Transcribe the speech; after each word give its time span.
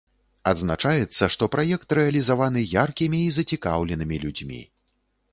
Адзначаецца, 0.51 1.23
што 1.35 1.49
праект 1.55 1.93
рэалізаваны 1.99 2.63
яркімі 2.85 3.19
і 3.25 3.35
зацікаўленымі 3.35 4.17
людзьмі. 4.25 4.59